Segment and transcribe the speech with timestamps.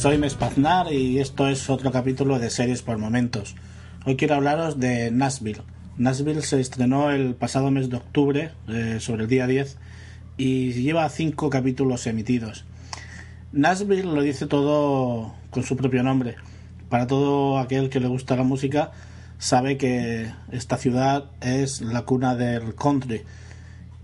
[0.00, 3.54] soy Mespaznar y esto es otro capítulo de Series por Momentos.
[4.06, 5.60] Hoy quiero hablaros de Nashville.
[5.98, 9.76] Nashville se estrenó el pasado mes de octubre, eh, sobre el día 10,
[10.38, 12.64] y lleva cinco capítulos emitidos.
[13.52, 16.36] Nashville lo dice todo con su propio nombre.
[16.88, 18.92] Para todo aquel que le gusta la música,
[19.36, 23.20] sabe que esta ciudad es la cuna del country.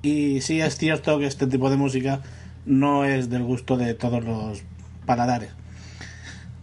[0.00, 2.22] Y sí es cierto que este tipo de música
[2.64, 4.62] no es del gusto de todos los
[5.04, 5.50] paladares.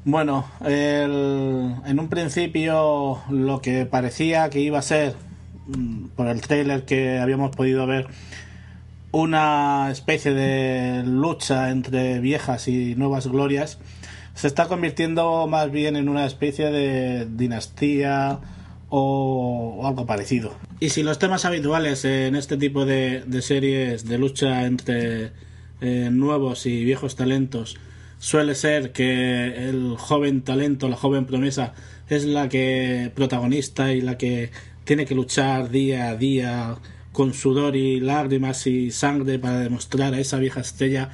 [0.05, 5.15] Bueno, en un principio lo que parecía que iba a ser,
[5.67, 8.07] mm, por el trailer que habíamos podido ver,
[9.11, 13.79] una especie de lucha entre viejas y nuevas glorias,
[14.35, 18.39] se está convirtiendo más bien en una especie de dinastía
[18.89, 20.53] o, algo parecido.
[20.79, 25.33] Y si los temas habituales en este tipo de, series de lucha entre
[25.81, 27.77] eh, nuevos y viejos talentos
[28.19, 31.73] suele ser que el joven talento, la joven promesa,
[32.09, 34.51] es la que protagonista y la que
[34.83, 36.75] tiene que luchar día a día
[37.11, 41.09] con sudor y lágrimas y sangre para demostrar a esa vieja estrella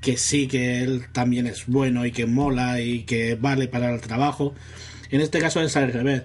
[0.00, 4.00] que sí que él también es bueno y que mola y que vale para el
[4.00, 4.54] trabajo.
[5.10, 6.22] En este caso es al revés.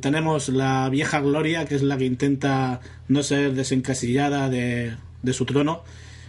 [0.00, 5.44] tenemos la vieja Gloria, que es la que intenta no ser desencasillada de, de su
[5.44, 5.82] trono,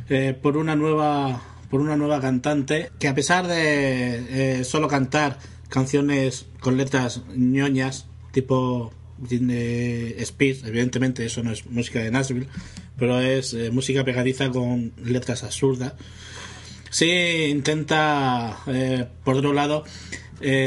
[0.10, 1.42] eh, por una nueva
[1.72, 5.40] por una nueva cantante que a pesar de eh, solo cantar
[5.70, 12.48] canciones con letras ñoñas tipo de Speed, evidentemente eso no es música de Nashville,
[12.98, 15.94] pero es eh, música pegadiza con letras absurdas.
[16.90, 17.10] Sí
[17.50, 19.86] intenta, eh, por otro lado,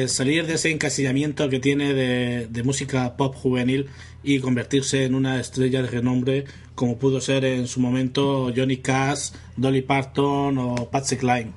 [0.08, 3.88] salir de ese encasillamiento que tiene de, de música pop juvenil
[4.22, 9.30] y convertirse en una estrella de renombre como pudo ser en su momento Johnny Cash,
[9.56, 11.52] Dolly Parton o Patsy Cline.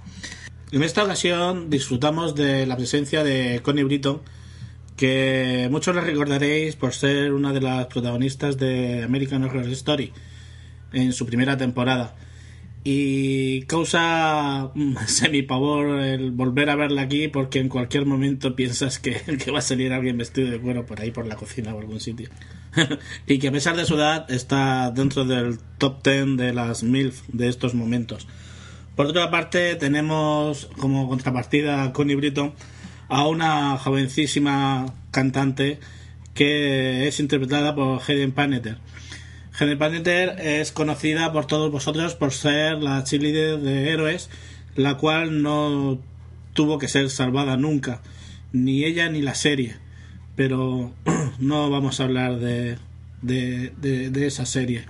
[0.72, 4.22] En esta ocasión disfrutamos de la presencia de Connie Britton,
[4.98, 10.12] que muchos la recordaréis por ser una de las protagonistas de American Horror Story
[10.92, 12.16] en su primera temporada.
[12.90, 14.72] Y causa
[15.08, 19.60] semi pavor el volver a verla aquí porque en cualquier momento piensas que, que va
[19.60, 22.30] a salir alguien vestido de cuero por ahí por la cocina o algún sitio.
[23.28, 27.24] y que a pesar de su edad está dentro del top 10 de las MILF
[27.28, 28.26] de estos momentos.
[28.96, 32.54] Por otra parte, tenemos como contrapartida a Connie Britton
[33.10, 35.82] a una jovencísima cantante
[36.34, 38.78] que es interpretada por Hayden Panettiere.
[39.60, 44.30] Hayden Panettiere es conocida por todos vosotros por ser la cheerleader de Héroes,
[44.76, 46.00] la cual no
[46.54, 48.02] tuvo que ser salvada nunca,
[48.52, 49.88] ni ella ni la serie
[50.38, 50.94] pero
[51.40, 52.78] no vamos a hablar de,
[53.22, 54.86] de, esa serie.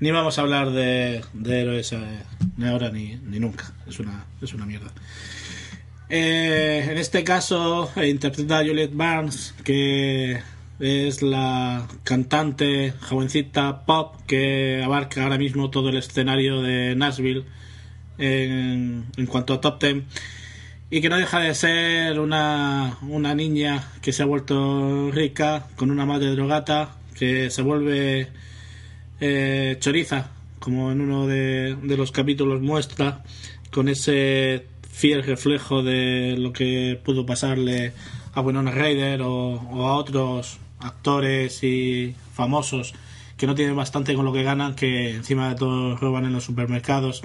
[0.00, 1.94] Ni vamos a hablar de, de héroes
[2.56, 3.72] ni ahora ni, ni, nunca.
[3.86, 4.90] Es una, es una mierda.
[6.08, 10.40] Eh, en este caso eh, interpreta a Juliette Barnes, que
[10.82, 17.44] es la cantante jovencita pop que abarca ahora mismo todo el escenario de Nashville
[18.18, 20.06] en, cuanto a top ten.
[20.90, 25.92] Y que no deja de ser una, una niña que se ha vuelto rica con
[25.92, 28.28] una madre drogata que se vuelve
[29.20, 33.22] eh, choriza como en uno de, los capítulos muestra
[33.70, 37.92] con ese fiel reflejo de lo que pudo pasarle
[38.34, 42.94] a Winona Ryder o a otros actores y famosos
[43.36, 46.44] que no tienen bastante con lo que ganan que encima de todo roban en los
[46.44, 47.22] supermercados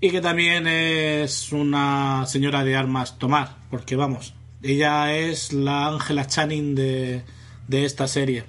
[0.00, 6.26] y que también es una señora de armas tomar, porque vamos, ella es la Angela
[6.26, 7.22] Channing de,
[7.66, 8.44] de esta serie.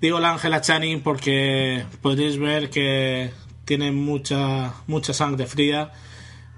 [0.00, 3.30] Digo la Angela Channing porque podéis ver que
[3.64, 5.92] tiene mucha, mucha sangre fría,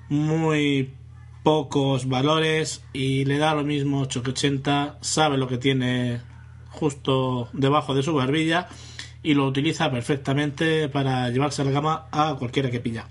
[0.09, 0.95] muy
[1.43, 6.21] pocos valores y le da lo mismo 880, sabe lo que tiene
[6.71, 8.69] justo debajo de su barbilla
[9.23, 13.07] y lo utiliza perfectamente para llevarse la cama a cualquiera que pilla.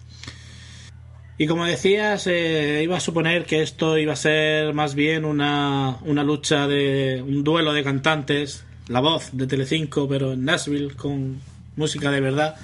[1.40, 5.98] Y como decías, eh, iba a suponer que esto iba a ser más bien una,
[6.02, 11.40] una lucha de un duelo de cantantes, la voz de Telecinco, pero en Nashville con
[11.76, 12.56] música de verdad.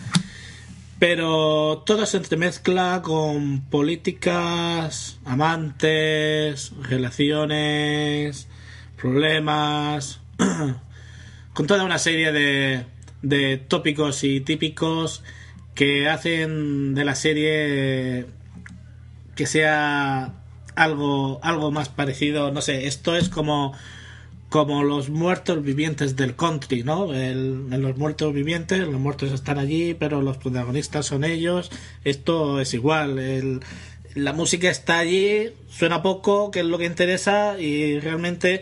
[0.98, 8.48] Pero todo se entremezcla con políticas, amantes, relaciones,
[9.00, 10.23] problemas,
[11.54, 12.86] con toda una serie de,
[13.22, 15.24] de tópicos y típicos
[15.76, 18.28] que hacen de la serie
[19.36, 20.34] que sea
[20.76, 23.74] algo algo más parecido no sé esto es como
[24.54, 27.12] como los muertos vivientes del country, ¿no?
[27.12, 31.72] El, los muertos vivientes, los muertos están allí, pero los protagonistas son ellos.
[32.04, 33.62] Esto es igual.
[34.14, 38.62] La música está allí, suena poco, que es lo que interesa, y realmente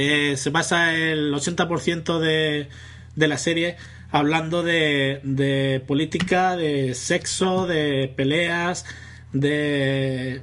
[0.00, 2.68] eh, se basa el 80% de,
[3.16, 3.76] de la serie
[4.10, 8.86] hablando de, de política, de sexo, de peleas,
[9.32, 10.42] de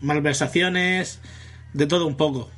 [0.00, 1.20] malversaciones,
[1.72, 2.50] de todo un poco.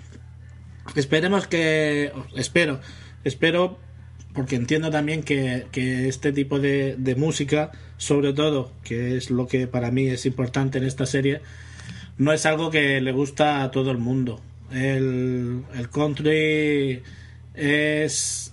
[0.94, 2.12] Esperemos que.
[2.34, 2.80] Espero.
[3.24, 3.78] Espero.
[4.34, 9.46] Porque entiendo también que, que este tipo de, de, música, sobre todo, que es lo
[9.46, 11.40] que para mí es importante en esta serie,
[12.18, 14.42] no es algo que le gusta a todo el mundo.
[14.70, 17.02] El, el country
[17.54, 18.52] es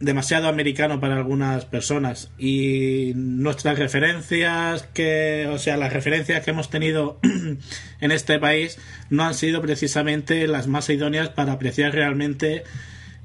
[0.00, 6.68] demasiado americano para algunas personas y nuestras referencias que o sea las referencias que hemos
[6.68, 7.18] tenido
[8.00, 8.78] en este país
[9.08, 12.64] no han sido precisamente las más idóneas para apreciar realmente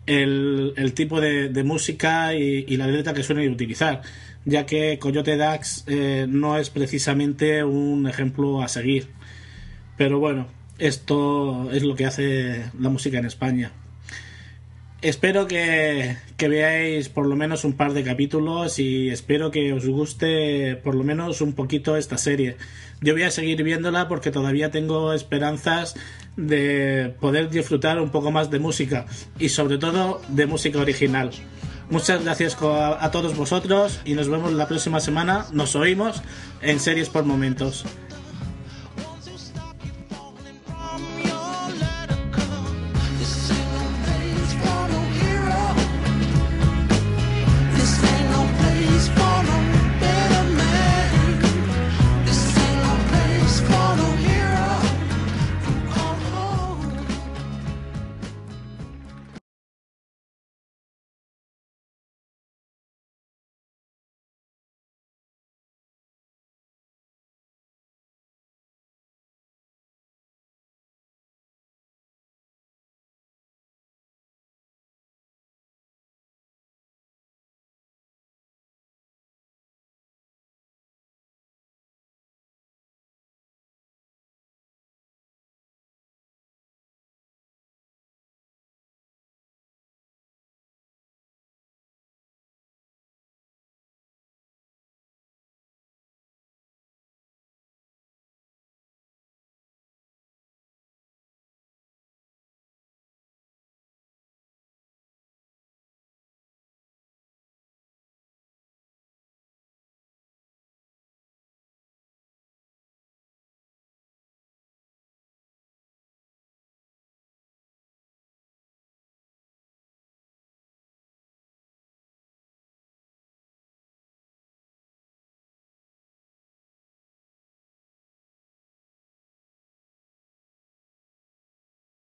[0.05, 4.01] el, el tipo de, música y, y, la letra que suelen utilizar
[4.45, 9.09] ya que Coyote Dax eh, no es precisamente un ejemplo a seguir.
[9.97, 13.71] Pero bueno esto es lo que hace la música en España
[15.01, 20.75] espero que, veáis por lo menos un par de capítulos y espero que os guste
[20.77, 22.57] por lo menos un poquito esta serie.
[23.01, 25.95] Yo voy a seguir viéndola porque todavía tengo esperanzas
[26.37, 29.05] de poder disfrutar un poco más de música
[29.39, 31.31] y sobre todo de música original.
[31.89, 35.45] Muchas gracias a todos vosotros y nos vemos la próxima semana.
[35.51, 36.21] Nos oímos
[36.61, 37.85] en Series por Momentos.